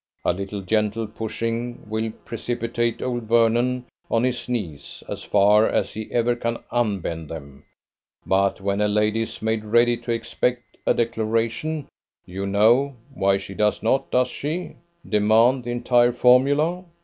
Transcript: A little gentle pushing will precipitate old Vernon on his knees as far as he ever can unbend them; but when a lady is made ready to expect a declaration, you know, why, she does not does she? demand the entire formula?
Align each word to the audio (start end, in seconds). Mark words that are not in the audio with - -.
A 0.25 0.33
little 0.33 0.61
gentle 0.61 1.05
pushing 1.05 1.87
will 1.87 2.09
precipitate 2.25 3.03
old 3.03 3.25
Vernon 3.25 3.85
on 4.09 4.23
his 4.23 4.49
knees 4.49 5.03
as 5.07 5.23
far 5.23 5.69
as 5.69 5.93
he 5.93 6.11
ever 6.11 6.35
can 6.35 6.57
unbend 6.71 7.27
them; 7.29 7.65
but 8.25 8.59
when 8.59 8.81
a 8.81 8.87
lady 8.87 9.21
is 9.21 9.43
made 9.43 9.63
ready 9.63 9.95
to 9.97 10.11
expect 10.11 10.75
a 10.87 10.95
declaration, 10.95 11.87
you 12.25 12.47
know, 12.47 12.95
why, 13.13 13.37
she 13.37 13.53
does 13.53 13.83
not 13.83 14.09
does 14.09 14.29
she? 14.29 14.75
demand 15.07 15.65
the 15.65 15.71
entire 15.71 16.13
formula? 16.13 16.83